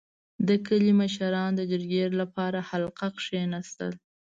•د 0.47 0.49
کلي 0.67 0.91
مشران 1.01 1.49
د 1.55 1.61
جرګې 1.71 2.03
لپاره 2.21 2.59
حلقه 2.69 3.07
کښېناستل. 3.17 3.91